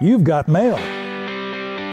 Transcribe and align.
You've 0.00 0.22
got 0.22 0.46
mail. 0.46 0.76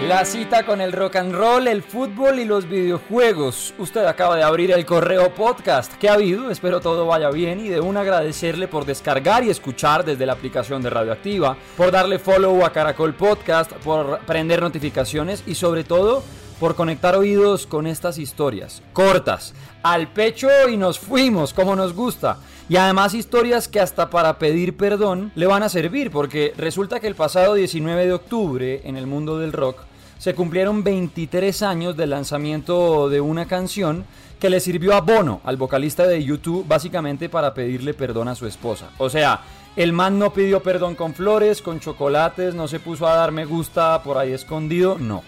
La 0.07 0.25
cita 0.25 0.63
con 0.63 0.79
el 0.79 0.91
rock 0.91 1.15
and 1.15 1.33
roll, 1.33 1.67
el 1.67 1.81
fútbol 1.81 2.37
y 2.37 2.45
los 2.45 2.69
videojuegos. 2.69 3.73
Usted 3.79 4.05
acaba 4.05 4.35
de 4.35 4.43
abrir 4.43 4.71
el 4.71 4.85
correo 4.85 5.33
podcast. 5.33 5.93
¿Qué 5.95 6.07
ha 6.07 6.13
habido? 6.13 6.51
Espero 6.51 6.81
todo 6.81 7.07
vaya 7.07 7.31
bien 7.31 7.59
y 7.59 7.69
de 7.69 7.79
un 7.79 7.97
agradecerle 7.97 8.67
por 8.67 8.85
descargar 8.85 9.43
y 9.43 9.49
escuchar 9.49 10.05
desde 10.05 10.27
la 10.27 10.33
aplicación 10.33 10.83
de 10.83 10.91
Radioactiva, 10.91 11.57
por 11.75 11.91
darle 11.91 12.19
follow 12.19 12.63
a 12.63 12.71
Caracol 12.71 13.15
Podcast, 13.15 13.71
por 13.77 14.19
prender 14.19 14.61
notificaciones 14.61 15.43
y 15.47 15.55
sobre 15.55 15.83
todo 15.83 16.21
por 16.59 16.75
conectar 16.75 17.15
oídos 17.15 17.65
con 17.65 17.87
estas 17.87 18.17
historias. 18.17 18.83
Cortas, 18.93 19.53
al 19.81 20.09
pecho 20.09 20.49
y 20.69 20.77
nos 20.77 20.99
fuimos 20.99 21.53
como 21.53 21.75
nos 21.75 21.93
gusta. 21.93 22.37
Y 22.67 22.77
además 22.77 23.13
historias 23.13 23.67
que 23.67 23.79
hasta 23.79 24.09
para 24.09 24.39
pedir 24.39 24.75
perdón 24.75 25.31
le 25.35 25.45
van 25.45 25.61
a 25.61 25.69
servir, 25.69 26.09
porque 26.09 26.51
resulta 26.57 26.99
que 26.99 27.07
el 27.07 27.13
pasado 27.13 27.53
19 27.53 28.07
de 28.07 28.13
octubre 28.13 28.81
en 28.85 28.97
el 28.97 29.05
mundo 29.05 29.37
del 29.37 29.53
rock 29.53 29.81
se 30.17 30.33
cumplieron 30.33 30.83
23 30.83 31.61
años 31.61 31.95
del 31.95 32.09
lanzamiento 32.09 33.07
de 33.09 33.21
una 33.21 33.45
canción 33.45 34.05
que 34.39 34.49
le 34.49 34.59
sirvió 34.59 34.95
a 34.95 35.01
Bono, 35.01 35.41
al 35.43 35.57
vocalista 35.57 36.07
de 36.07 36.23
YouTube, 36.23 36.67
básicamente 36.67 37.29
para 37.29 37.53
pedirle 37.53 37.93
perdón 37.93 38.29
a 38.29 38.35
su 38.35 38.47
esposa. 38.47 38.89
O 38.97 39.11
sea, 39.11 39.41
el 39.75 39.93
man 39.93 40.17
no 40.17 40.33
pidió 40.33 40.63
perdón 40.63 40.95
con 40.95 41.13
flores, 41.13 41.61
con 41.61 41.79
chocolates, 41.79 42.55
no 42.55 42.67
se 42.67 42.79
puso 42.79 43.07
a 43.07 43.13
dar 43.13 43.31
me 43.31 43.45
gusta 43.45 44.01
por 44.01 44.17
ahí 44.17 44.31
escondido, 44.31 44.97
no. 44.99 45.23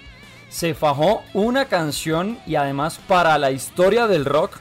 Se 0.50 0.74
fajó 0.74 1.22
una 1.34 1.66
canción 1.66 2.40
y 2.48 2.56
además 2.56 3.00
para 3.08 3.38
la 3.38 3.52
historia 3.52 4.08
del 4.08 4.26
rock 4.26 4.58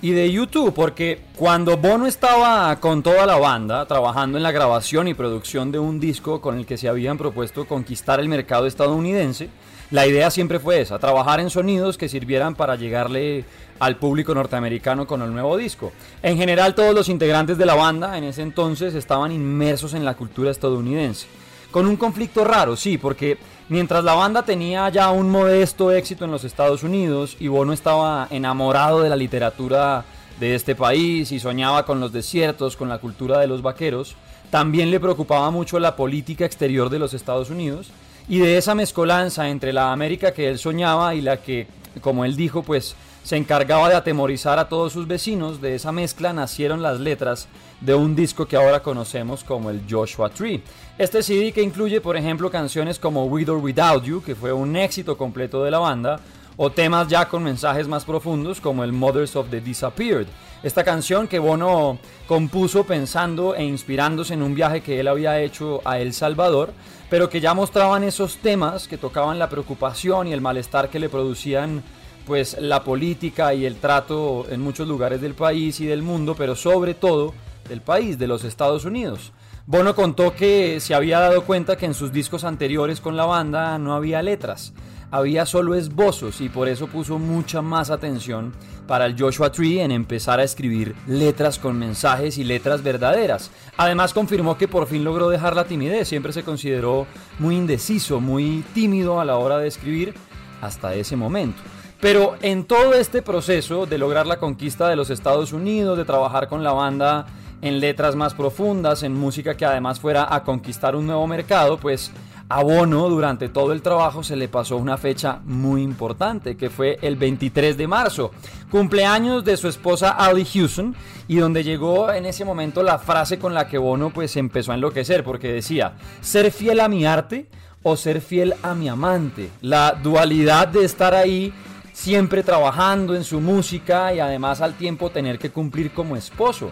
y 0.00 0.12
de 0.12 0.30
YouTube, 0.30 0.72
porque 0.72 1.20
cuando 1.36 1.76
Bono 1.76 2.06
estaba 2.06 2.76
con 2.76 3.02
toda 3.02 3.26
la 3.26 3.36
banda 3.36 3.86
trabajando 3.86 4.38
en 4.38 4.44
la 4.44 4.52
grabación 4.52 5.08
y 5.08 5.14
producción 5.14 5.72
de 5.72 5.78
un 5.78 5.98
disco 5.98 6.40
con 6.40 6.56
el 6.56 6.66
que 6.66 6.76
se 6.76 6.88
habían 6.88 7.18
propuesto 7.18 7.66
conquistar 7.66 8.20
el 8.20 8.28
mercado 8.28 8.66
estadounidense, 8.66 9.48
la 9.90 10.06
idea 10.06 10.30
siempre 10.30 10.60
fue 10.60 10.80
esa, 10.80 10.98
trabajar 10.98 11.40
en 11.40 11.50
sonidos 11.50 11.98
que 11.98 12.08
sirvieran 12.08 12.54
para 12.54 12.76
llegarle 12.76 13.44
al 13.80 13.96
público 13.96 14.34
norteamericano 14.34 15.06
con 15.06 15.22
el 15.22 15.32
nuevo 15.32 15.56
disco. 15.56 15.92
En 16.22 16.36
general 16.36 16.74
todos 16.74 16.94
los 16.94 17.08
integrantes 17.08 17.58
de 17.58 17.66
la 17.66 17.74
banda 17.74 18.18
en 18.18 18.24
ese 18.24 18.42
entonces 18.42 18.94
estaban 18.94 19.32
inmersos 19.32 19.94
en 19.94 20.04
la 20.04 20.14
cultura 20.14 20.50
estadounidense, 20.50 21.26
con 21.70 21.86
un 21.86 21.96
conflicto 21.96 22.44
raro, 22.44 22.76
sí, 22.76 22.98
porque 22.98 23.38
Mientras 23.70 24.02
la 24.02 24.14
banda 24.14 24.44
tenía 24.44 24.88
ya 24.88 25.10
un 25.10 25.28
modesto 25.28 25.92
éxito 25.92 26.24
en 26.24 26.30
los 26.30 26.42
Estados 26.42 26.82
Unidos 26.82 27.36
y 27.38 27.48
Bono 27.48 27.74
estaba 27.74 28.26
enamorado 28.30 29.02
de 29.02 29.10
la 29.10 29.16
literatura 29.16 30.06
de 30.40 30.54
este 30.54 30.74
país 30.74 31.32
y 31.32 31.38
soñaba 31.38 31.84
con 31.84 32.00
los 32.00 32.10
desiertos, 32.10 32.78
con 32.78 32.88
la 32.88 32.96
cultura 32.96 33.38
de 33.38 33.46
los 33.46 33.60
vaqueros, 33.60 34.16
también 34.50 34.90
le 34.90 35.00
preocupaba 35.00 35.50
mucho 35.50 35.78
la 35.78 35.96
política 35.96 36.46
exterior 36.46 36.88
de 36.88 36.98
los 36.98 37.12
Estados 37.12 37.50
Unidos 37.50 37.88
y 38.26 38.38
de 38.38 38.56
esa 38.56 38.74
mezcolanza 38.74 39.50
entre 39.50 39.74
la 39.74 39.92
América 39.92 40.32
que 40.32 40.48
él 40.48 40.58
soñaba 40.58 41.14
y 41.14 41.20
la 41.20 41.36
que, 41.36 41.66
como 42.00 42.24
él 42.24 42.36
dijo, 42.36 42.62
pues 42.62 42.96
se 43.28 43.36
encargaba 43.36 43.90
de 43.90 43.94
atemorizar 43.94 44.58
a 44.58 44.70
todos 44.70 44.94
sus 44.94 45.06
vecinos, 45.06 45.60
de 45.60 45.74
esa 45.74 45.92
mezcla 45.92 46.32
nacieron 46.32 46.80
las 46.80 46.98
letras 46.98 47.46
de 47.78 47.94
un 47.94 48.16
disco 48.16 48.48
que 48.48 48.56
ahora 48.56 48.82
conocemos 48.82 49.44
como 49.44 49.68
el 49.68 49.82
Joshua 49.86 50.30
Tree. 50.30 50.62
Este 50.96 51.22
CD 51.22 51.52
que 51.52 51.60
incluye, 51.60 52.00
por 52.00 52.16
ejemplo, 52.16 52.50
canciones 52.50 52.98
como 52.98 53.26
With 53.26 53.50
or 53.50 53.58
Without 53.58 54.02
You, 54.02 54.22
que 54.22 54.34
fue 54.34 54.50
un 54.50 54.74
éxito 54.76 55.18
completo 55.18 55.62
de 55.62 55.70
la 55.70 55.78
banda, 55.78 56.20
o 56.56 56.70
temas 56.70 57.06
ya 57.08 57.28
con 57.28 57.42
mensajes 57.42 57.86
más 57.86 58.06
profundos 58.06 58.62
como 58.62 58.82
el 58.82 58.94
Mothers 58.94 59.36
of 59.36 59.50
the 59.50 59.60
Disappeared. 59.60 60.26
Esta 60.62 60.82
canción 60.82 61.28
que 61.28 61.38
Bono 61.38 61.98
compuso 62.26 62.84
pensando 62.84 63.54
e 63.54 63.62
inspirándose 63.62 64.32
en 64.32 64.42
un 64.42 64.54
viaje 64.54 64.80
que 64.80 65.00
él 65.00 65.06
había 65.06 65.38
hecho 65.38 65.82
a 65.84 65.98
El 65.98 66.14
Salvador, 66.14 66.72
pero 67.10 67.28
que 67.28 67.42
ya 67.42 67.52
mostraban 67.52 68.04
esos 68.04 68.38
temas 68.38 68.88
que 68.88 68.96
tocaban 68.96 69.38
la 69.38 69.50
preocupación 69.50 70.28
y 70.28 70.32
el 70.32 70.40
malestar 70.40 70.88
que 70.88 70.98
le 70.98 71.10
producían 71.10 71.82
pues 72.28 72.58
la 72.60 72.84
política 72.84 73.54
y 73.54 73.64
el 73.64 73.76
trato 73.76 74.44
en 74.50 74.60
muchos 74.60 74.86
lugares 74.86 75.22
del 75.22 75.32
país 75.32 75.80
y 75.80 75.86
del 75.86 76.02
mundo, 76.02 76.34
pero 76.36 76.54
sobre 76.54 76.92
todo 76.92 77.32
del 77.66 77.80
país, 77.80 78.18
de 78.18 78.26
los 78.26 78.44
Estados 78.44 78.84
Unidos. 78.84 79.32
Bono 79.64 79.94
contó 79.94 80.34
que 80.34 80.78
se 80.78 80.94
había 80.94 81.20
dado 81.20 81.44
cuenta 81.44 81.78
que 81.78 81.86
en 81.86 81.94
sus 81.94 82.12
discos 82.12 82.44
anteriores 82.44 83.00
con 83.00 83.16
la 83.16 83.24
banda 83.24 83.78
no 83.78 83.94
había 83.94 84.20
letras, 84.20 84.74
había 85.10 85.46
solo 85.46 85.74
esbozos 85.74 86.42
y 86.42 86.50
por 86.50 86.68
eso 86.68 86.86
puso 86.86 87.18
mucha 87.18 87.62
más 87.62 87.88
atención 87.88 88.52
para 88.86 89.06
el 89.06 89.18
Joshua 89.18 89.50
Tree 89.50 89.80
en 89.80 89.90
empezar 89.90 90.38
a 90.38 90.44
escribir 90.44 90.94
letras 91.06 91.58
con 91.58 91.78
mensajes 91.78 92.36
y 92.36 92.44
letras 92.44 92.82
verdaderas. 92.82 93.50
Además 93.78 94.12
confirmó 94.12 94.58
que 94.58 94.68
por 94.68 94.86
fin 94.86 95.02
logró 95.02 95.30
dejar 95.30 95.56
la 95.56 95.64
timidez, 95.64 96.08
siempre 96.08 96.34
se 96.34 96.42
consideró 96.42 97.06
muy 97.38 97.56
indeciso, 97.56 98.20
muy 98.20 98.62
tímido 98.74 99.18
a 99.18 99.24
la 99.24 99.36
hora 99.36 99.56
de 99.56 99.68
escribir 99.68 100.12
hasta 100.60 100.94
ese 100.94 101.16
momento. 101.16 101.62
Pero 102.00 102.36
en 102.42 102.64
todo 102.64 102.94
este 102.94 103.22
proceso 103.22 103.86
de 103.86 103.98
lograr 103.98 104.26
la 104.26 104.38
conquista 104.38 104.88
de 104.88 104.96
los 104.96 105.10
Estados 105.10 105.52
Unidos, 105.52 105.98
de 105.98 106.04
trabajar 106.04 106.48
con 106.48 106.62
la 106.62 106.72
banda 106.72 107.26
en 107.60 107.80
letras 107.80 108.14
más 108.14 108.34
profundas, 108.34 109.02
en 109.02 109.14
música 109.14 109.56
que 109.56 109.64
además 109.64 109.98
fuera 109.98 110.32
a 110.32 110.44
conquistar 110.44 110.94
un 110.94 111.06
nuevo 111.06 111.26
mercado, 111.26 111.76
pues 111.76 112.12
a 112.48 112.62
Bono 112.62 113.08
durante 113.08 113.48
todo 113.48 113.72
el 113.72 113.82
trabajo 113.82 114.22
se 114.22 114.36
le 114.36 114.48
pasó 114.48 114.76
una 114.76 114.96
fecha 114.96 115.40
muy 115.44 115.82
importante, 115.82 116.56
que 116.56 116.70
fue 116.70 116.98
el 117.02 117.16
23 117.16 117.76
de 117.76 117.86
marzo, 117.88 118.30
cumpleaños 118.70 119.44
de 119.44 119.56
su 119.56 119.68
esposa 119.68 120.10
Ali 120.10 120.44
Houston, 120.44 120.94
y 121.26 121.36
donde 121.36 121.64
llegó 121.64 122.12
en 122.12 122.26
ese 122.26 122.44
momento 122.44 122.82
la 122.82 122.98
frase 122.98 123.40
con 123.40 123.54
la 123.54 123.66
que 123.66 123.76
Bono 123.76 124.10
pues 124.10 124.36
empezó 124.36 124.70
a 124.70 124.76
enloquecer, 124.76 125.24
porque 125.24 125.52
decía, 125.52 125.94
ser 126.20 126.52
fiel 126.52 126.80
a 126.80 126.88
mi 126.88 127.04
arte 127.04 127.48
o 127.82 127.96
ser 127.96 128.20
fiel 128.20 128.54
a 128.62 128.74
mi 128.74 128.88
amante, 128.88 129.50
la 129.60 129.92
dualidad 129.92 130.68
de 130.68 130.84
estar 130.84 131.14
ahí 131.14 131.52
siempre 131.98 132.44
trabajando 132.44 133.16
en 133.16 133.24
su 133.24 133.40
música 133.40 134.14
y 134.14 134.20
además 134.20 134.60
al 134.60 134.74
tiempo 134.74 135.10
tener 135.10 135.36
que 135.36 135.50
cumplir 135.50 135.90
como 135.90 136.14
esposo. 136.14 136.70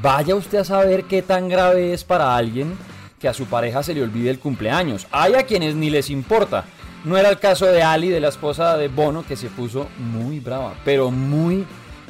Vaya 0.00 0.36
usted 0.36 0.58
a 0.58 0.64
saber 0.64 1.04
qué 1.04 1.20
tan 1.20 1.48
grave 1.48 1.92
es 1.92 2.04
para 2.04 2.36
alguien 2.36 2.78
que 3.18 3.26
a 3.26 3.34
su 3.34 3.46
pareja 3.46 3.82
se 3.82 3.92
le 3.92 4.04
olvide 4.04 4.30
el 4.30 4.38
cumpleaños. 4.38 5.08
Hay 5.10 5.34
a 5.34 5.42
quienes 5.42 5.74
ni 5.74 5.90
les 5.90 6.10
importa. 6.10 6.64
No 7.04 7.16
era 7.16 7.28
el 7.28 7.40
caso 7.40 7.66
de 7.66 7.82
Ali, 7.82 8.08
de 8.08 8.20
la 8.20 8.28
esposa 8.28 8.76
de 8.76 8.86
Bono, 8.86 9.26
que 9.26 9.36
se 9.36 9.48
puso 9.48 9.88
muy 9.98 10.38
brava, 10.38 10.74
pero 10.84 11.10
muy 11.10 11.66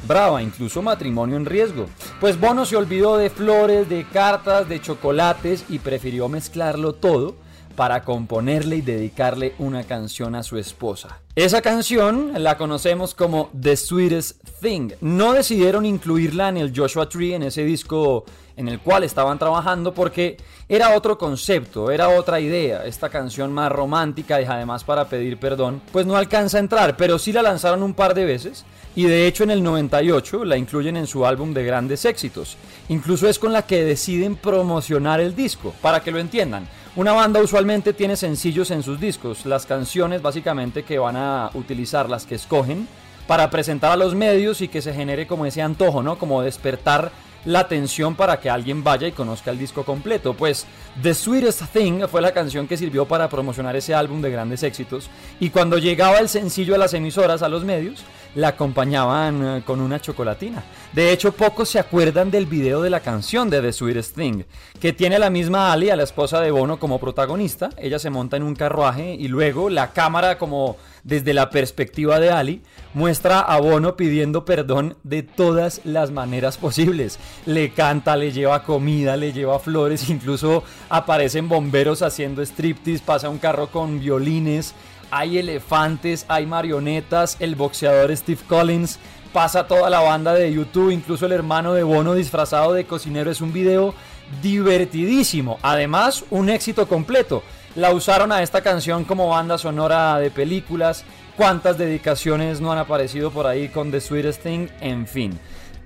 brava, 0.07 0.43
incluso 0.43 0.83
matrimonio 0.83 1.37
en 1.37 1.47
riesgo. 1.47 1.87
Pues 2.19 2.39
Bono 2.39 2.65
se 2.65 2.75
olvidó 2.75 3.17
de 3.17 3.31
flores, 3.31 3.89
de 3.89 4.05
cartas, 4.05 4.69
de 4.69 4.79
chocolates 4.79 5.65
y 5.69 5.79
prefirió 5.79 6.29
mezclarlo 6.29 6.93
todo 6.93 7.35
para 7.75 8.03
componerle 8.03 8.75
y 8.75 8.81
dedicarle 8.81 9.55
una 9.57 9.85
canción 9.85 10.35
a 10.35 10.43
su 10.43 10.57
esposa. 10.59 11.21
Esa 11.35 11.61
canción 11.61 12.33
la 12.37 12.57
conocemos 12.57 13.13
como 13.13 13.51
The 13.59 13.77
Sweetest 13.77 14.43
Thing. 14.61 14.93
No 14.99 15.33
decidieron 15.33 15.85
incluirla 15.85 16.49
en 16.49 16.57
el 16.57 16.73
Joshua 16.75 17.07
Tree, 17.07 17.35
en 17.35 17.43
ese 17.43 17.63
disco 17.63 18.25
en 18.57 18.67
el 18.67 18.79
cual 18.79 19.03
estaban 19.03 19.37
trabajando, 19.39 19.93
porque 19.93 20.37
era 20.67 20.95
otro 20.95 21.17
concepto, 21.17 21.91
era 21.91 22.09
otra 22.09 22.39
idea. 22.39 22.83
Esta 22.83 23.09
canción 23.09 23.53
más 23.53 23.71
romántica 23.71 24.41
y 24.41 24.45
además 24.45 24.83
para 24.83 25.07
pedir 25.07 25.39
perdón, 25.39 25.81
pues 25.93 26.05
no 26.05 26.17
alcanza 26.17 26.57
a 26.57 26.61
entrar, 26.61 26.97
pero 26.97 27.19
sí 27.19 27.31
la 27.31 27.43
lanzaron 27.43 27.83
un 27.83 27.93
par 27.93 28.15
de 28.15 28.25
veces 28.25 28.65
y 28.95 29.03
de 29.03 29.27
hecho 29.27 29.43
en 29.43 29.51
el 29.51 29.63
98 29.63 30.43
la 30.43 30.57
incluyen 30.57 30.97
en 30.97 31.07
su 31.07 31.25
álbum 31.25 31.53
de 31.53 31.63
grandes 31.63 32.05
éxitos. 32.05 32.57
Incluso 32.89 33.29
es 33.29 33.39
con 33.39 33.53
la 33.53 33.61
que 33.61 33.85
deciden 33.85 34.35
promocionar 34.35 35.21
el 35.21 35.35
disco, 35.35 35.73
para 35.81 36.01
que 36.01 36.11
lo 36.11 36.19
entiendan. 36.19 36.67
Una 36.95 37.13
banda 37.13 37.39
usualmente 37.39 37.93
tiene 37.93 38.17
sencillos 38.17 38.71
en 38.71 38.83
sus 38.83 38.99
discos, 38.99 39.45
las 39.45 39.65
canciones 39.65 40.21
básicamente 40.21 40.83
que 40.83 40.99
van 40.99 41.15
a 41.15 41.18
utilizar, 41.53 42.09
las 42.09 42.25
que 42.25 42.35
escogen, 42.35 42.87
para 43.27 43.49
presentar 43.49 43.91
a 43.91 43.95
los 43.95 44.15
medios 44.15 44.61
y 44.61 44.67
que 44.67 44.81
se 44.81 44.93
genere 44.93 45.27
como 45.27 45.45
ese 45.45 45.61
antojo, 45.61 46.01
¿no? 46.01 46.17
Como 46.17 46.41
despertar 46.41 47.11
la 47.45 47.59
atención 47.59 48.15
para 48.15 48.39
que 48.39 48.49
alguien 48.49 48.83
vaya 48.83 49.07
y 49.07 49.11
conozca 49.11 49.51
el 49.51 49.59
disco 49.59 49.83
completo. 49.83 50.33
Pues 50.33 50.65
The 51.01 51.13
Sweetest 51.13 51.63
Thing 51.71 52.07
fue 52.07 52.21
la 52.21 52.33
canción 52.33 52.67
que 52.67 52.77
sirvió 52.77 53.05
para 53.05 53.29
promocionar 53.29 53.75
ese 53.75 53.93
álbum 53.93 54.21
de 54.21 54.31
grandes 54.31 54.63
éxitos 54.63 55.09
y 55.39 55.49
cuando 55.49 55.77
llegaba 55.77 56.19
el 56.19 56.29
sencillo 56.29 56.75
a 56.75 56.77
las 56.77 56.93
emisoras, 56.93 57.41
a 57.41 57.49
los 57.49 57.63
medios, 57.63 58.03
la 58.35 58.49
acompañaban 58.49 59.45
eh, 59.45 59.63
con 59.65 59.81
una 59.81 59.99
chocolatina. 59.99 60.63
De 60.93 61.11
hecho, 61.11 61.31
pocos 61.31 61.69
se 61.69 61.79
acuerdan 61.79 62.31
del 62.31 62.45
video 62.45 62.81
de 62.81 62.89
la 62.89 62.99
canción 62.99 63.49
de 63.49 63.61
The 63.61 63.73
Sweetest 63.73 64.15
Thing, 64.15 64.43
que 64.79 64.93
tiene 64.93 65.19
la 65.19 65.29
misma 65.29 65.71
Ali, 65.71 65.89
a 65.89 65.95
la 65.95 66.03
esposa 66.03 66.41
de 66.41 66.51
Bono, 66.51 66.79
como 66.79 66.99
protagonista. 66.99 67.69
Ella 67.77 67.99
se 67.99 68.09
monta 68.09 68.37
en 68.37 68.43
un 68.43 68.55
carruaje 68.55 69.13
y 69.13 69.27
luego 69.27 69.69
la 69.69 69.91
cámara, 69.91 70.37
como 70.37 70.77
desde 71.03 71.33
la 71.33 71.49
perspectiva 71.49 72.19
de 72.19 72.29
Ali, 72.31 72.61
muestra 72.93 73.39
a 73.39 73.59
Bono 73.59 73.95
pidiendo 73.95 74.45
perdón 74.45 74.95
de 75.03 75.23
todas 75.23 75.81
las 75.83 76.11
maneras 76.11 76.57
posibles. 76.57 77.19
Le 77.45 77.71
canta, 77.71 78.15
le 78.15 78.31
lleva 78.31 78.63
comida, 78.63 79.17
le 79.17 79.33
lleva 79.33 79.59
flores, 79.59 80.09
incluso 80.09 80.63
aparecen 80.89 81.49
bomberos 81.49 82.01
haciendo 82.01 82.41
striptease, 82.41 83.03
pasa 83.05 83.29
un 83.29 83.37
carro 83.37 83.67
con 83.67 83.99
violines 83.99 84.73
hay 85.11 85.37
elefantes, 85.37 86.25
hay 86.27 86.45
marionetas, 86.45 87.37
el 87.39 87.55
boxeador 87.55 88.15
Steve 88.15 88.41
Collins, 88.47 88.99
pasa 89.33 89.67
toda 89.67 89.89
la 89.89 89.99
banda 89.99 90.33
de 90.33 90.51
YouTube, 90.51 90.91
incluso 90.91 91.25
el 91.25 91.31
hermano 91.31 91.73
de 91.73 91.83
Bono 91.83 92.13
disfrazado 92.13 92.73
de 92.73 92.85
cocinero. 92.85 93.31
Es 93.31 93.41
un 93.41 93.53
video 93.53 93.93
divertidísimo, 94.41 95.59
además 95.61 96.23
un 96.29 96.49
éxito 96.49 96.87
completo. 96.87 97.43
la 97.75 97.93
usaron 97.93 98.31
a 98.31 98.41
esta 98.41 98.61
canción 98.61 99.05
como 99.05 99.29
banda 99.29 99.57
sonora 99.57 100.17
de 100.17 100.31
películas, 100.31 101.03
cuántas 101.37 101.77
dedicaciones 101.77 102.59
no 102.59 102.71
han 102.71 102.79
aparecido 102.79 103.31
por 103.31 103.45
ahí 103.45 103.69
con 103.69 103.91
The 103.91 104.01
Sweetest 104.01 104.43
Thing, 104.43 104.67
en 104.81 105.07
fin. 105.07 105.39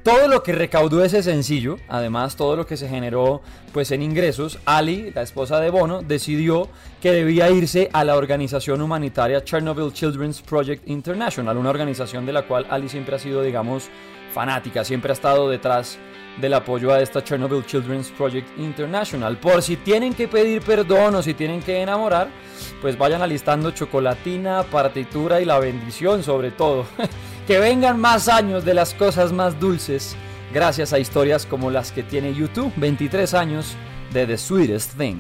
Todo 0.03 0.27
lo 0.27 0.44
que 0.44 0.51
recaudó 0.51 1.01
ese 1.05 1.23
sencillo, 1.23 1.77
además 1.88 2.35
todo 2.35 2.57
lo 2.57 2.65
que 2.65 2.75
se 2.75 2.89
generó 2.89 3.41
pues 3.71 3.89
en 3.91 4.01
ingresos, 4.01 4.59
Ali, 4.65 5.11
la 5.15 5.21
esposa 5.21 5.61
de 5.61 5.69
Bono, 5.69 6.01
decidió 6.01 6.67
que 7.01 7.13
debía 7.13 7.50
irse 7.50 7.89
a 7.94 8.03
la 8.03 8.17
organización 8.17 8.81
humanitaria 8.81 9.45
Chernobyl 9.45 9.94
Children's 9.94 10.41
Project 10.41 10.89
International, 10.89 11.55
una 11.55 11.69
organización 11.69 12.25
de 12.25 12.33
la 12.33 12.41
cual 12.41 12.67
Ali 12.69 12.89
siempre 12.89 13.15
ha 13.15 13.19
sido, 13.19 13.41
digamos, 13.41 13.89
fanática, 14.33 14.83
siempre 14.83 15.11
ha 15.11 15.13
estado 15.13 15.50
detrás 15.50 15.97
del 16.41 16.53
apoyo 16.53 16.91
a 16.91 17.00
esta 17.00 17.23
Chernobyl 17.23 17.65
Children's 17.65 18.11
Project 18.11 18.59
International. 18.59 19.38
Por 19.38 19.61
si 19.61 19.77
tienen 19.77 20.13
que 20.13 20.27
pedir 20.27 20.61
perdón 20.63 21.15
o 21.15 21.23
si 21.23 21.33
tienen 21.33 21.61
que 21.61 21.81
enamorar, 21.81 22.27
pues 22.81 22.97
vayan 22.97 23.21
alistando 23.21 23.71
chocolatina, 23.71 24.63
partitura 24.63 25.39
y 25.39 25.45
la 25.45 25.59
bendición 25.59 26.23
sobre 26.23 26.51
todo. 26.51 26.85
que 27.47 27.59
vengan 27.59 27.99
más 27.99 28.29
años 28.29 28.63
de 28.63 28.73
las 28.73 28.93
cosas 28.93 29.33
más 29.33 29.59
dulces 29.59 30.15
gracias 30.53 30.93
a 30.93 30.99
historias 30.99 31.45
como 31.45 31.71
las 31.71 31.91
que 31.91 32.03
tiene 32.03 32.33
YouTube, 32.33 32.71
23 32.77 33.33
años 33.33 33.75
de 34.13 34.25
The 34.25 34.37
Sweetest 34.37 34.97
Thing. 34.97 35.17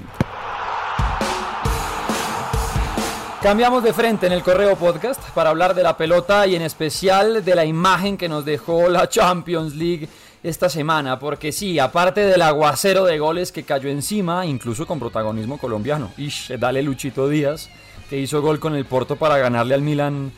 Cambiamos 3.41 3.83
de 3.83 3.91
frente 3.91 4.27
en 4.27 4.31
el 4.31 4.41
Correo 4.41 4.77
Podcast 4.77 5.21
para 5.31 5.49
hablar 5.49 5.75
de 5.75 5.83
la 5.83 5.97
pelota 5.97 6.47
y 6.47 6.55
en 6.55 6.61
especial 6.61 7.43
de 7.43 7.55
la 7.55 7.65
imagen 7.65 8.15
que 8.15 8.29
nos 8.29 8.45
dejó 8.45 8.87
la 8.87 9.09
Champions 9.09 9.75
League 9.75 10.07
esta 10.43 10.69
semana, 10.69 11.19
porque 11.19 11.51
sí, 11.51 11.77
aparte 11.77 12.21
del 12.21 12.41
aguacero 12.41 13.03
de 13.03 13.19
goles 13.19 13.51
que 13.51 13.63
cayó 13.63 13.89
encima, 13.89 14.45
incluso 14.45 14.85
con 14.85 14.99
protagonismo 14.99 15.57
colombiano, 15.57 16.11
Ish, 16.17 16.53
dale 16.57 16.81
Luchito 16.83 17.27
Díaz, 17.27 17.69
que 18.09 18.17
hizo 18.17 18.41
gol 18.41 18.59
con 18.59 18.75
el 18.75 18.85
Porto 18.85 19.17
para 19.17 19.37
ganarle 19.37 19.73
al 19.73 19.81
Milan 19.81 20.31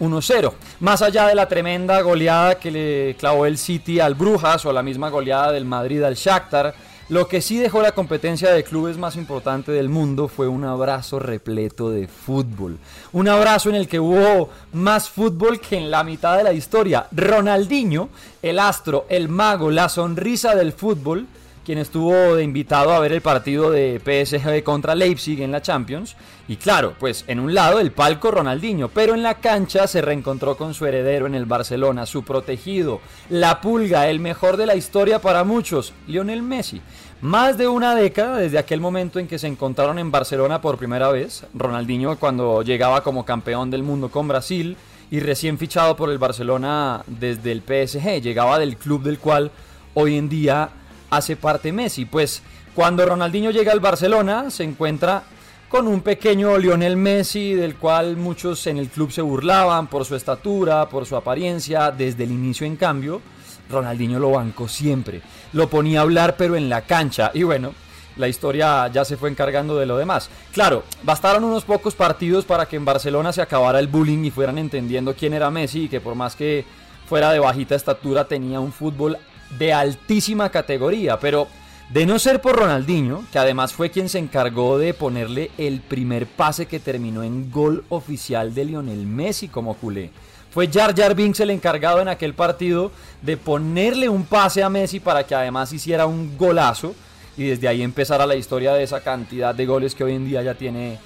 1-0. 0.00 0.52
Más 0.80 1.02
allá 1.02 1.26
de 1.26 1.34
la 1.34 1.48
tremenda 1.48 2.00
goleada 2.02 2.56
que 2.56 2.70
le 2.70 3.16
clavó 3.18 3.46
el 3.46 3.58
City 3.58 4.00
al 4.00 4.14
Brujas 4.14 4.64
o 4.66 4.72
la 4.72 4.82
misma 4.82 5.08
goleada 5.10 5.52
del 5.52 5.64
Madrid 5.64 6.02
al 6.02 6.14
Shakhtar, 6.14 6.74
lo 7.10 7.28
que 7.28 7.42
sí 7.42 7.58
dejó 7.58 7.82
la 7.82 7.92
competencia 7.92 8.50
de 8.50 8.64
clubes 8.64 8.96
más 8.96 9.16
importante 9.16 9.72
del 9.72 9.90
mundo 9.90 10.26
fue 10.26 10.48
un 10.48 10.64
abrazo 10.64 11.18
repleto 11.18 11.90
de 11.90 12.08
fútbol. 12.08 12.78
Un 13.12 13.28
abrazo 13.28 13.68
en 13.68 13.74
el 13.74 13.88
que 13.88 14.00
hubo 14.00 14.48
más 14.72 15.10
fútbol 15.10 15.60
que 15.60 15.76
en 15.76 15.90
la 15.90 16.02
mitad 16.02 16.36
de 16.38 16.44
la 16.44 16.54
historia. 16.54 17.06
Ronaldinho, 17.12 18.08
el 18.40 18.58
astro, 18.58 19.04
el 19.10 19.28
mago, 19.28 19.70
la 19.70 19.90
sonrisa 19.90 20.54
del 20.54 20.72
fútbol, 20.72 21.26
quien 21.64 21.78
estuvo 21.78 22.36
de 22.36 22.44
invitado 22.44 22.92
a 22.92 23.00
ver 23.00 23.12
el 23.12 23.22
partido 23.22 23.70
de 23.70 23.98
PSG 23.98 24.62
contra 24.62 24.94
Leipzig 24.94 25.40
en 25.40 25.50
la 25.50 25.62
Champions. 25.62 26.14
Y 26.46 26.56
claro, 26.56 26.94
pues 27.00 27.24
en 27.26 27.40
un 27.40 27.54
lado 27.54 27.80
el 27.80 27.90
palco 27.90 28.30
Ronaldinho, 28.30 28.88
pero 28.88 29.14
en 29.14 29.22
la 29.22 29.36
cancha 29.36 29.86
se 29.86 30.02
reencontró 30.02 30.56
con 30.56 30.74
su 30.74 30.84
heredero 30.86 31.26
en 31.26 31.34
el 31.34 31.46
Barcelona, 31.46 32.04
su 32.04 32.22
protegido, 32.22 33.00
la 33.30 33.60
pulga, 33.62 34.08
el 34.08 34.20
mejor 34.20 34.58
de 34.58 34.66
la 34.66 34.76
historia 34.76 35.20
para 35.20 35.42
muchos, 35.42 35.94
Lionel 36.06 36.42
Messi. 36.42 36.82
Más 37.22 37.56
de 37.56 37.66
una 37.66 37.94
década 37.94 38.36
desde 38.36 38.58
aquel 38.58 38.80
momento 38.80 39.18
en 39.18 39.26
que 39.26 39.38
se 39.38 39.46
encontraron 39.46 39.98
en 39.98 40.10
Barcelona 40.10 40.60
por 40.60 40.76
primera 40.76 41.10
vez, 41.10 41.46
Ronaldinho 41.54 42.18
cuando 42.18 42.62
llegaba 42.62 43.02
como 43.02 43.24
campeón 43.24 43.70
del 43.70 43.82
mundo 43.82 44.10
con 44.10 44.28
Brasil 44.28 44.76
y 45.10 45.20
recién 45.20 45.56
fichado 45.56 45.96
por 45.96 46.10
el 46.10 46.18
Barcelona 46.18 47.02
desde 47.06 47.52
el 47.52 47.62
PSG, 47.62 48.20
llegaba 48.20 48.58
del 48.58 48.76
club 48.76 49.02
del 49.02 49.18
cual 49.18 49.50
hoy 49.94 50.18
en 50.18 50.28
día 50.28 50.68
hace 51.16 51.36
parte 51.36 51.72
Messi. 51.72 52.04
Pues 52.04 52.42
cuando 52.74 53.04
Ronaldinho 53.06 53.50
llega 53.50 53.72
al 53.72 53.80
Barcelona 53.80 54.50
se 54.50 54.64
encuentra 54.64 55.22
con 55.68 55.88
un 55.88 56.02
pequeño 56.02 56.56
Lionel 56.58 56.96
Messi 56.96 57.54
del 57.54 57.76
cual 57.76 58.16
muchos 58.16 58.66
en 58.66 58.78
el 58.78 58.88
club 58.88 59.10
se 59.10 59.22
burlaban 59.22 59.88
por 59.88 60.04
su 60.04 60.14
estatura, 60.14 60.88
por 60.88 61.06
su 61.06 61.16
apariencia, 61.16 61.90
desde 61.90 62.24
el 62.24 62.30
inicio 62.30 62.66
en 62.66 62.76
cambio. 62.76 63.20
Ronaldinho 63.68 64.18
lo 64.18 64.30
bancó 64.30 64.68
siempre, 64.68 65.22
lo 65.52 65.68
ponía 65.68 66.00
a 66.00 66.02
hablar 66.02 66.36
pero 66.36 66.54
en 66.54 66.68
la 66.68 66.82
cancha 66.82 67.30
y 67.34 67.42
bueno, 67.42 67.72
la 68.16 68.28
historia 68.28 68.86
ya 68.88 69.04
se 69.04 69.16
fue 69.16 69.30
encargando 69.30 69.76
de 69.76 69.86
lo 69.86 69.96
demás. 69.96 70.30
Claro, 70.52 70.84
bastaron 71.02 71.44
unos 71.44 71.64
pocos 71.64 71.94
partidos 71.94 72.44
para 72.44 72.66
que 72.66 72.76
en 72.76 72.84
Barcelona 72.84 73.32
se 73.32 73.42
acabara 73.42 73.78
el 73.78 73.88
bullying 73.88 74.24
y 74.24 74.30
fueran 74.30 74.58
entendiendo 74.58 75.14
quién 75.14 75.32
era 75.32 75.50
Messi 75.50 75.84
y 75.84 75.88
que 75.88 76.00
por 76.00 76.14
más 76.14 76.36
que 76.36 76.64
fuera 77.08 77.32
de 77.32 77.38
bajita 77.38 77.74
estatura 77.74 78.26
tenía 78.26 78.60
un 78.60 78.72
fútbol 78.72 79.18
de 79.58 79.72
altísima 79.72 80.50
categoría, 80.50 81.18
pero 81.18 81.48
de 81.90 82.06
no 82.06 82.18
ser 82.18 82.40
por 82.40 82.56
Ronaldinho, 82.56 83.24
que 83.30 83.38
además 83.38 83.72
fue 83.72 83.90
quien 83.90 84.08
se 84.08 84.18
encargó 84.18 84.78
de 84.78 84.94
ponerle 84.94 85.50
el 85.58 85.80
primer 85.80 86.26
pase 86.26 86.66
que 86.66 86.80
terminó 86.80 87.22
en 87.22 87.50
gol 87.50 87.84
oficial 87.88 88.54
de 88.54 88.64
Lionel 88.64 89.06
Messi 89.06 89.48
como 89.48 89.74
culé. 89.74 90.10
Fue 90.50 90.68
Jar 90.68 90.94
Jar 90.96 91.14
Binks 91.14 91.40
el 91.40 91.50
encargado 91.50 92.00
en 92.00 92.08
aquel 92.08 92.32
partido 92.32 92.92
de 93.22 93.36
ponerle 93.36 94.08
un 94.08 94.24
pase 94.24 94.62
a 94.62 94.70
Messi 94.70 95.00
para 95.00 95.24
que 95.24 95.34
además 95.34 95.72
hiciera 95.72 96.06
un 96.06 96.38
golazo 96.38 96.94
y 97.36 97.44
desde 97.44 97.68
ahí 97.68 97.82
empezara 97.82 98.26
la 98.26 98.36
historia 98.36 98.72
de 98.72 98.84
esa 98.84 99.00
cantidad 99.00 99.54
de 99.54 99.66
goles 99.66 99.94
que 99.94 100.04
hoy 100.04 100.14
en 100.14 100.26
día 100.26 100.42
ya 100.42 100.54
tiene 100.54 100.98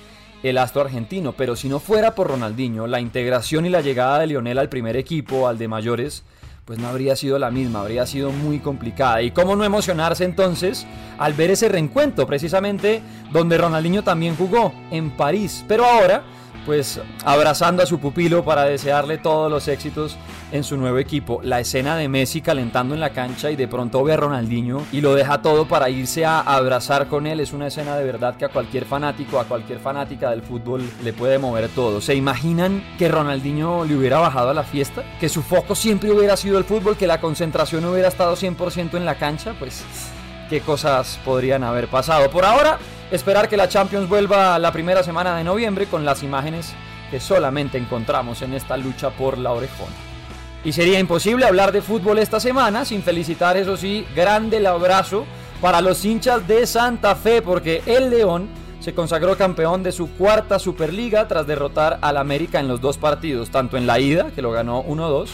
el 0.43 0.59
astro 0.59 0.83
argentino. 0.83 1.33
Pero 1.33 1.57
si 1.57 1.69
no 1.69 1.81
fuera 1.81 2.15
por 2.15 2.29
Ronaldinho, 2.29 2.87
la 2.87 3.01
integración 3.01 3.67
y 3.67 3.71
la 3.71 3.81
llegada 3.81 4.19
de 4.19 4.27
Lionel 4.27 4.59
al 4.59 4.69
primer 4.69 4.97
equipo, 4.97 5.49
al 5.49 5.59
de 5.59 5.69
mayores, 5.69 6.25
pues 6.69 6.79
no 6.79 6.87
habría 6.87 7.17
sido 7.17 7.39
la 7.39 7.51
misma, 7.51 7.81
habría 7.81 8.05
sido 8.05 8.31
muy 8.31 8.59
complicada. 8.59 9.23
¿Y 9.23 9.31
cómo 9.31 9.57
no 9.57 9.65
emocionarse 9.65 10.25
entonces 10.25 10.87
al 11.17 11.33
ver 11.33 11.51
ese 11.51 11.67
reencuentro, 11.67 12.27
precisamente 12.27 13.01
donde 13.33 13.57
Ronaldinho 13.57 14.05
también 14.05 14.37
jugó, 14.37 14.75
en 14.91 15.11
París? 15.17 15.65
Pero 15.67 15.87
ahora 15.87 16.25
pues 16.69 17.01
abrazando 17.25 17.83
a 17.83 17.87
su 17.87 17.99
pupilo 17.99 18.45
para 18.45 18.65
desearle 18.65 19.17
todos 19.17 19.51
los 19.51 19.69
éxitos 19.69 20.19
en 20.53 20.65
su 20.65 20.77
nuevo 20.77 20.99
equipo. 20.99 21.41
La 21.43 21.61
escena 21.61 21.97
de 21.97 22.09
Messi 22.09 22.43
calentando 22.43 22.93
en 22.93 23.01
la 23.01 23.15
cancha 23.15 23.51
y 23.51 23.57
de 23.57 23.67
pronto 23.67 24.05
ve 24.05 24.13
a 24.13 24.19
Ronaldinho 24.19 24.83
y 24.93 25.01
lo 25.01 25.15
deja 25.15 25.41
todo 25.41 25.67
para 25.67 25.89
irse 25.89 26.27
a 26.27 26.41
abrazar 26.41 27.09
con 27.09 27.27
él 27.27 27.41
es 27.41 27.55
una 27.55 27.69
escena 27.69 27.97
de 27.97 28.05
verdad 28.05 28.37
que 28.37 28.45
a 28.45 28.51
cualquier 28.51 28.85
fanático, 28.85 29.41
a 29.41 29.45
cualquier 29.45 29.79
fanática 29.79 30.29
del 30.29 30.43
fútbol 30.43 30.87
le 31.03 31.15
puede 31.15 31.39
mover 31.39 31.71
todo. 31.71 32.03
¿Se 32.03 32.15
imaginan 32.15 32.85
que 32.99 33.09
Ronaldinho 33.09 33.87
le 33.87 33.97
hubiera 33.97 34.19
bajado 34.19 34.51
a 34.51 34.55
la 34.55 34.63
fiesta? 34.63 35.05
¿Que 35.19 35.31
su 35.31 35.41
foco 35.41 35.75
siempre 35.75 36.13
hubiera 36.13 36.37
sido 36.37 36.58
el 36.59 36.65
fútbol? 36.65 36.97
¿Que 36.97 37.07
la 37.07 37.21
concentración 37.21 37.85
hubiera 37.85 38.09
estado 38.09 38.37
100% 38.37 38.97
en 38.97 39.05
la 39.05 39.17
cancha? 39.17 39.55
Pues 39.59 39.85
qué 40.49 40.61
cosas 40.61 41.19
podrían 41.25 41.65
haber 41.65 41.89
pasado. 41.89 42.31
Por 42.31 42.45
ahora, 42.45 42.79
esperar 43.11 43.49
que 43.49 43.57
la 43.57 43.69
Champions 43.69 44.09
vuelva 44.09 44.59
la 44.59 44.73
primera 44.73 45.03
semana 45.03 45.37
de 45.37 45.45
noviembre 45.45 45.87
con 45.87 46.05
las 46.05 46.23
imágenes 46.23 46.75
que 47.11 47.21
solamente 47.21 47.79
encontramos 47.79 48.43
en 48.43 48.55
esta 48.55 48.77
lucha 48.77 49.11
por 49.11 49.39
la 49.39 49.53
orejona. 49.53 49.93
Y 50.65 50.73
sería 50.73 50.99
imposible 50.99 51.47
hablar 51.47 51.73
de 51.73 51.83
fútbol 51.83 52.19
esta 52.19 52.41
semana 52.41 52.85
sin 52.85 53.03
felicitar, 53.03 53.57
eso 53.57 53.77
sí, 53.77 54.07
grande 54.15 54.59
el 54.59 54.67
abrazo 54.67 55.25
para 55.61 55.81
los 55.81 56.05
hinchas 56.05 56.47
de 56.47 56.67
Santa 56.67 57.15
Fe, 57.15 57.43
porque 57.43 57.83
el 57.87 58.11
León 58.11 58.49
se 58.81 58.95
consagró 58.95 59.37
campeón 59.37 59.83
de 59.83 59.93
su 59.93 60.11
cuarta 60.13 60.59
Superliga 60.59 61.27
tras 61.29 61.47
derrotar 61.47 61.99
al 62.01 62.17
América 62.17 62.61
en 62.61 62.69
los 62.69 62.81
dos 62.81 62.99
partidos, 62.99 63.51
tanto 63.51 63.77
en 63.77 63.87
la 63.87 63.99
ida, 64.01 64.31
que 64.35 64.43
lo 64.43 64.51
ganó 64.51 64.85
1-2, 64.85 65.29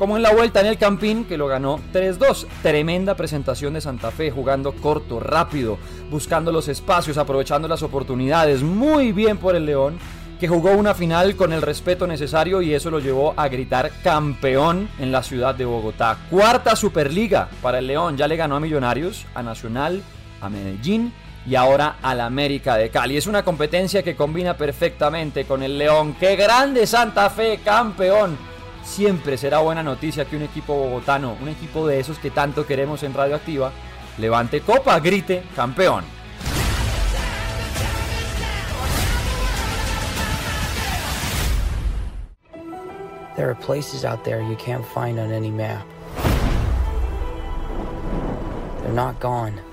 como 0.00 0.16
en 0.16 0.22
la 0.22 0.32
vuelta 0.32 0.60
en 0.60 0.66
el 0.66 0.78
Campín, 0.78 1.26
que 1.26 1.36
lo 1.36 1.46
ganó 1.46 1.78
3-2. 1.92 2.46
Tremenda 2.62 3.16
presentación 3.16 3.74
de 3.74 3.82
Santa 3.82 4.10
Fe, 4.10 4.30
jugando 4.30 4.72
corto, 4.72 5.20
rápido, 5.20 5.76
buscando 6.10 6.50
los 6.50 6.68
espacios, 6.68 7.18
aprovechando 7.18 7.68
las 7.68 7.82
oportunidades. 7.82 8.62
Muy 8.62 9.12
bien 9.12 9.36
por 9.36 9.54
el 9.54 9.66
León, 9.66 9.98
que 10.40 10.48
jugó 10.48 10.70
una 10.70 10.94
final 10.94 11.36
con 11.36 11.52
el 11.52 11.60
respeto 11.60 12.06
necesario 12.06 12.62
y 12.62 12.72
eso 12.72 12.90
lo 12.90 12.98
llevó 12.98 13.34
a 13.36 13.48
gritar 13.48 13.92
campeón 14.02 14.88
en 14.98 15.12
la 15.12 15.22
ciudad 15.22 15.54
de 15.54 15.66
Bogotá. 15.66 16.16
Cuarta 16.30 16.76
Superliga 16.76 17.50
para 17.60 17.78
el 17.78 17.86
León, 17.86 18.16
ya 18.16 18.26
le 18.26 18.36
ganó 18.36 18.56
a 18.56 18.60
Millonarios, 18.60 19.26
a 19.34 19.42
Nacional, 19.42 20.02
a 20.40 20.48
Medellín 20.48 21.12
y 21.46 21.56
ahora 21.56 21.96
al 22.00 22.22
América 22.22 22.76
de 22.76 22.88
Cali. 22.88 23.18
Es 23.18 23.26
una 23.26 23.44
competencia 23.44 24.02
que 24.02 24.16
combina 24.16 24.56
perfectamente 24.56 25.44
con 25.44 25.62
el 25.62 25.76
León. 25.76 26.16
¡Qué 26.18 26.36
grande 26.36 26.86
Santa 26.86 27.28
Fe, 27.28 27.60
campeón! 27.62 28.49
Siempre 28.84 29.36
será 29.36 29.60
buena 29.60 29.82
noticia 29.82 30.24
que 30.24 30.36
un 30.36 30.42
equipo 30.42 30.74
bogotano, 30.74 31.36
un 31.40 31.48
equipo 31.48 31.86
de 31.86 32.00
esos 32.00 32.18
que 32.18 32.30
tanto 32.30 32.66
queremos 32.66 33.02
en 33.02 33.14
Radioactiva, 33.14 33.72
levante 34.18 34.60
copa, 34.60 34.98
grite 35.00 35.42
campeón. 35.54 36.04
There 43.36 43.48
are 43.48 43.54
places 43.54 44.04
out 44.04 44.22
there 44.22 44.42
you 44.42 44.56
can't 44.56 44.84
find 44.84 45.18
on 45.18 45.32
any 45.32 45.50
map. 45.50 45.86
They're 48.82 48.92
not 48.92 49.18
gone. 49.18 49.69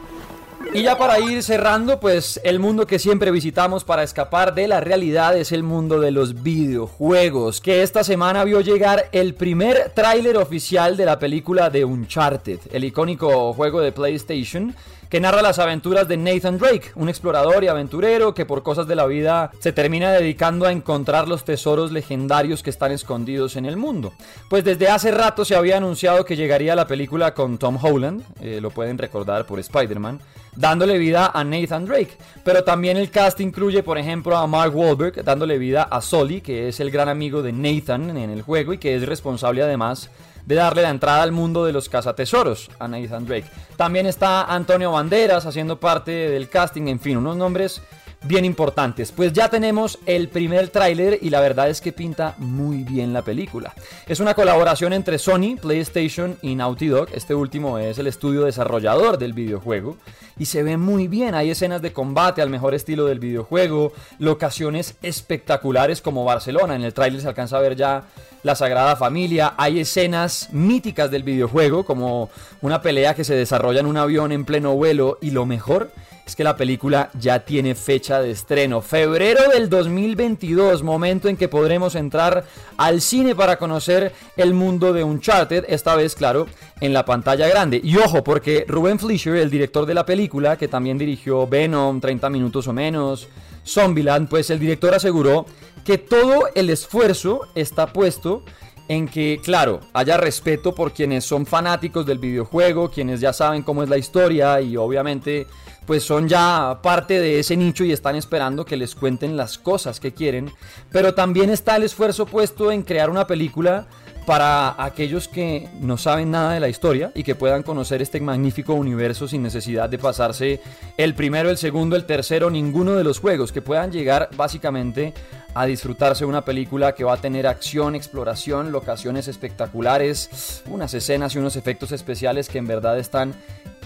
Y 0.73 0.83
ya 0.83 0.97
para 0.97 1.19
ir 1.19 1.43
cerrando, 1.43 1.99
pues 1.99 2.39
el 2.43 2.59
mundo 2.59 2.85
que 2.85 2.99
siempre 2.99 3.31
visitamos 3.31 3.83
para 3.83 4.03
escapar 4.03 4.53
de 4.53 4.67
la 4.67 4.79
realidad 4.79 5.37
es 5.37 5.51
el 5.51 5.63
mundo 5.63 5.99
de 5.99 6.11
los 6.11 6.43
videojuegos, 6.43 7.61
que 7.61 7.83
esta 7.83 8.03
semana 8.03 8.43
vio 8.43 8.61
llegar 8.61 9.09
el 9.11 9.33
primer 9.33 9.91
tráiler 9.95 10.37
oficial 10.37 10.97
de 10.97 11.05
la 11.05 11.19
película 11.19 11.69
de 11.69 11.85
Uncharted, 11.85 12.59
el 12.71 12.83
icónico 12.83 13.53
juego 13.53 13.81
de 13.81 13.91
PlayStation 13.91 14.75
que 15.09 15.19
narra 15.19 15.41
las 15.41 15.59
aventuras 15.59 16.07
de 16.07 16.17
Nathan 16.17 16.57
Drake, 16.57 16.91
un 16.95 17.09
explorador 17.09 17.63
y 17.63 17.67
aventurero 17.67 18.33
que 18.33 18.45
por 18.45 18.63
cosas 18.63 18.87
de 18.87 18.95
la 18.95 19.05
vida 19.05 19.51
se 19.59 19.71
termina 19.71 20.11
dedicando 20.11 20.65
a 20.65 20.71
encontrar 20.71 21.27
los 21.27 21.45
tesoros 21.45 21.91
legendarios 21.91 22.63
que 22.63 22.69
están 22.69 22.91
escondidos 22.91 23.55
en 23.55 23.65
el 23.65 23.77
mundo. 23.77 24.13
Pues 24.49 24.63
desde 24.63 24.89
hace 24.89 25.11
rato 25.11 25.45
se 25.45 25.55
había 25.55 25.77
anunciado 25.77 26.25
que 26.25 26.35
llegaría 26.35 26.75
la 26.75 26.87
película 26.87 27.33
con 27.33 27.57
Tom 27.57 27.77
Holland, 27.81 28.23
eh, 28.41 28.59
lo 28.61 28.71
pueden 28.71 28.97
recordar 28.97 29.45
por 29.45 29.59
Spider-Man, 29.59 30.19
dándole 30.55 30.97
vida 30.97 31.31
a 31.33 31.43
Nathan 31.43 31.85
Drake. 31.85 32.17
Pero 32.43 32.63
también 32.63 32.97
el 32.97 33.11
cast 33.11 33.39
incluye, 33.39 33.83
por 33.83 33.97
ejemplo, 33.97 34.35
a 34.35 34.47
Mark 34.47 34.75
Wahlberg, 34.75 35.23
dándole 35.23 35.57
vida 35.57 35.83
a 35.83 36.01
Sully, 36.01 36.41
que 36.41 36.67
es 36.67 36.79
el 36.79 36.91
gran 36.91 37.09
amigo 37.09 37.41
de 37.41 37.53
Nathan 37.53 38.17
en 38.17 38.29
el 38.29 38.41
juego 38.41 38.73
y 38.73 38.77
que 38.77 38.95
es 38.95 39.05
responsable 39.05 39.61
además 39.61 40.09
de 40.47 40.55
darle 40.55 40.81
la 40.81 40.89
entrada 40.89 41.23
al 41.23 41.33
mundo 41.33 41.65
de 41.65 41.73
los 41.73 41.89
cazatesoros 41.89 42.71
a 42.79 42.87
Nathan 42.87 43.25
Drake. 43.25 43.47
También 43.75 44.07
está 44.07 44.43
Antonio 44.43 44.93
Banderas 44.93 45.45
haciendo 45.45 45.77
parte 45.77 46.11
del 46.11 46.47
casting, 46.47 46.87
en 46.87 47.01
fin, 47.01 47.17
unos 47.17 47.35
nombres 47.35 47.81
bien 48.27 48.45
importantes. 48.45 49.11
Pues 49.11 49.33
ya 49.33 49.49
tenemos 49.49 49.99
el 50.05 50.27
primer 50.27 50.69
tráiler 50.69 51.17
y 51.21 51.29
la 51.29 51.39
verdad 51.39 51.69
es 51.69 51.81
que 51.81 51.93
pinta 51.93 52.35
muy 52.37 52.83
bien 52.83 53.13
la 53.13 53.21
película. 53.21 53.73
Es 54.05 54.19
una 54.19 54.33
colaboración 54.33 54.93
entre 54.93 55.17
Sony, 55.17 55.57
PlayStation 55.61 56.37
y 56.41 56.55
Naughty 56.55 56.87
Dog. 56.87 57.09
Este 57.13 57.33
último 57.33 57.77
es 57.79 57.97
el 57.97 58.07
estudio 58.07 58.43
desarrollador 58.43 59.17
del 59.17 59.33
videojuego 59.33 59.97
y 60.37 60.45
se 60.45 60.63
ve 60.63 60.77
muy 60.77 61.07
bien. 61.07 61.35
Hay 61.35 61.49
escenas 61.49 61.81
de 61.81 61.93
combate 61.93 62.41
al 62.41 62.49
mejor 62.49 62.73
estilo 62.75 63.05
del 63.05 63.19
videojuego, 63.19 63.93
locaciones 64.19 64.95
espectaculares 65.01 66.01
como 66.01 66.25
Barcelona. 66.25 66.75
En 66.75 66.83
el 66.83 66.93
tráiler 66.93 67.21
se 67.21 67.27
alcanza 67.27 67.57
a 67.57 67.61
ver 67.61 67.75
ya 67.75 68.03
la 68.43 68.55
Sagrada 68.55 68.95
Familia. 68.95 69.53
Hay 69.57 69.79
escenas 69.79 70.49
míticas 70.51 71.09
del 71.11 71.23
videojuego 71.23 71.85
como 71.85 72.29
una 72.61 72.81
pelea 72.81 73.15
que 73.15 73.23
se 73.23 73.35
desarrolla 73.35 73.79
en 73.79 73.87
un 73.87 73.97
avión 73.97 74.31
en 74.31 74.45
pleno 74.45 74.75
vuelo 74.75 75.17
y 75.21 75.31
lo 75.31 75.45
mejor 75.45 75.91
es 76.27 76.35
que 76.35 76.43
la 76.43 76.57
película 76.57 77.09
ya 77.17 77.39
tiene 77.39 77.73
fecha 77.73 78.21
de 78.21 78.31
estreno. 78.31 78.81
Febrero 78.81 79.49
del 79.49 79.69
2022, 79.69 80.83
momento 80.83 81.29
en 81.29 81.37
que 81.37 81.47
podremos 81.47 81.95
entrar 81.95 82.43
al 82.75 82.99
cine 82.99 83.33
para 83.33 83.55
conocer 83.55 84.11
el 84.35 84.53
mundo 84.53 84.91
de 84.91 85.05
Uncharted, 85.05 85.63
esta 85.69 85.95
vez, 85.95 86.15
claro, 86.15 86.47
en 86.81 86.91
la 86.91 87.05
pantalla 87.05 87.47
grande. 87.47 87.79
Y 87.81 87.95
ojo, 87.95 88.25
porque 88.25 88.65
Ruben 88.67 88.99
Fleischer, 88.99 89.37
el 89.37 89.49
director 89.49 89.85
de 89.85 89.93
la 89.93 90.05
película, 90.05 90.57
que 90.57 90.67
también 90.67 90.97
dirigió 90.97 91.47
Venom, 91.47 92.01
30 92.01 92.29
minutos 92.29 92.67
o 92.67 92.73
menos, 92.73 93.29
Zombieland, 93.65 94.27
pues 94.27 94.49
el 94.49 94.59
director 94.59 94.93
aseguró 94.93 95.45
que 95.85 95.97
todo 95.97 96.49
el 96.55 96.69
esfuerzo 96.69 97.47
está 97.55 97.93
puesto 97.93 98.43
en 98.87 99.07
que, 99.07 99.39
claro, 99.43 99.81
haya 99.93 100.17
respeto 100.17 100.73
por 100.73 100.93
quienes 100.93 101.25
son 101.25 101.45
fanáticos 101.45 102.05
del 102.05 102.19
videojuego, 102.19 102.89
quienes 102.89 103.19
ya 103.19 103.33
saben 103.33 103.63
cómo 103.63 103.83
es 103.83 103.89
la 103.89 103.97
historia 103.97 104.61
y 104.61 104.77
obviamente 104.77 105.47
pues 105.85 106.03
son 106.03 106.27
ya 106.27 106.79
parte 106.83 107.19
de 107.19 107.39
ese 107.39 107.55
nicho 107.55 107.85
y 107.85 107.93
están 107.93 108.17
esperando 108.17 108.65
que 108.65 108.75
les 108.75 108.93
cuenten 108.93 109.37
las 109.37 109.57
cosas 109.57 110.01
que 110.01 110.13
quieren, 110.13 110.51
pero 110.91 111.13
también 111.13 111.49
está 111.49 111.77
el 111.77 111.83
esfuerzo 111.83 112.25
puesto 112.25 112.73
en 112.73 112.83
crear 112.83 113.09
una 113.09 113.25
película 113.25 113.87
para 114.27 114.75
aquellos 114.83 115.29
que 115.29 115.69
no 115.79 115.97
saben 115.97 116.31
nada 116.31 116.51
de 116.51 116.59
la 116.59 116.67
historia 116.67 117.13
y 117.15 117.23
que 117.23 117.35
puedan 117.35 117.63
conocer 117.63 118.01
este 118.01 118.19
magnífico 118.19 118.73
universo 118.73 119.25
sin 119.25 119.41
necesidad 119.41 119.87
de 119.87 119.97
pasarse 119.97 120.59
el 120.97 121.15
primero, 121.15 121.49
el 121.49 121.57
segundo, 121.57 121.95
el 121.95 122.05
tercero, 122.05 122.49
ninguno 122.49 122.95
de 122.95 123.05
los 123.05 123.19
juegos, 123.19 123.53
que 123.53 123.61
puedan 123.61 123.89
llegar 123.89 124.29
básicamente 124.35 125.13
a 125.57 125.65
disfrutarse 125.65 126.23
una 126.23 126.45
película 126.45 126.93
que 126.93 127.03
va 127.03 127.13
a 127.13 127.17
tener 127.17 127.47
acción, 127.47 127.95
exploración, 127.95 128.71
locaciones 128.71 129.27
espectaculares, 129.27 130.61
unas 130.67 130.93
escenas 130.93 131.33
y 131.33 131.39
unos 131.39 131.55
efectos 131.55 131.91
especiales 131.91 132.47
que 132.47 132.59
en 132.59 132.67
verdad 132.67 132.99
están 132.99 133.33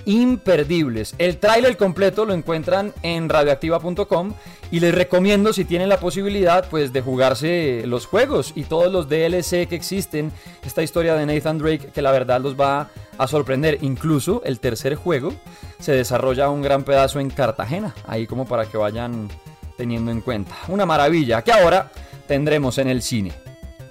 imperdibles. 0.03 1.15
El 1.17 1.37
tráiler 1.37 1.77
completo 1.77 2.25
lo 2.25 2.33
encuentran 2.33 2.93
en 3.03 3.29
radioactiva.com 3.29 4.33
y 4.69 4.81
les 4.81 4.93
recomiendo 4.93 5.53
si 5.53 5.63
tienen 5.63 5.87
la 5.87 5.99
posibilidad 5.99 6.67
pues 6.69 6.91
de 6.91 6.99
jugarse 6.99 7.83
los 7.85 8.05
juegos 8.05 8.51
y 8.55 8.63
todos 8.63 8.91
los 8.91 9.07
DLC 9.07 9.67
que 9.69 9.75
existen, 9.75 10.33
esta 10.65 10.83
historia 10.83 11.15
de 11.15 11.25
Nathan 11.25 11.57
Drake 11.57 11.91
que 11.93 12.01
la 12.01 12.11
verdad 12.11 12.41
los 12.41 12.59
va 12.59 12.89
a 13.17 13.27
sorprender. 13.27 13.77
Incluso 13.81 14.41
el 14.43 14.59
tercer 14.59 14.95
juego 14.95 15.33
se 15.79 15.93
desarrolla 15.93 16.49
un 16.49 16.63
gran 16.63 16.83
pedazo 16.83 17.21
en 17.21 17.29
Cartagena, 17.29 17.95
ahí 18.05 18.27
como 18.27 18.45
para 18.45 18.65
que 18.65 18.77
vayan 18.77 19.29
teniendo 19.77 20.11
en 20.11 20.21
cuenta. 20.21 20.55
Una 20.67 20.85
maravilla 20.85 21.41
que 21.41 21.51
ahora 21.51 21.91
tendremos 22.27 22.77
en 22.77 22.87
el 22.87 23.01
cine 23.01 23.33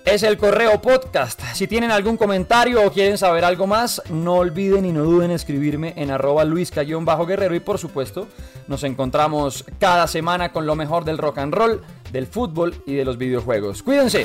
es 0.05 0.23
el 0.23 0.39
correo 0.39 0.81
podcast. 0.81 1.41
Si 1.55 1.67
tienen 1.67 1.91
algún 1.91 2.17
comentario 2.17 2.85
o 2.85 2.91
quieren 2.91 3.19
saber 3.19 3.45
algo 3.45 3.67
más, 3.67 4.03
no 4.11 4.35
olviden 4.35 4.85
y 4.85 4.93
no 4.93 5.05
duden 5.05 5.31
en 5.31 5.37
escribirme 5.37 5.93
en 5.97 6.11
arroba 6.11 6.45
luisca-guerrero 6.45 7.55
y 7.55 7.61
por 7.61 7.79
supuesto 7.79 8.27
nos 8.67 8.83
encontramos 8.83 9.65
cada 9.79 10.07
semana 10.07 10.53
con 10.53 10.67
lo 10.67 10.75
mejor 10.75 11.05
del 11.05 11.19
rock 11.19 11.39
and 11.39 11.55
roll, 11.55 11.83
del 12.11 12.27
fútbol 12.27 12.75
y 12.87 12.95
de 12.95 13.05
los 13.05 13.19
videojuegos. 13.19 13.83
Cuídense. 13.83 14.25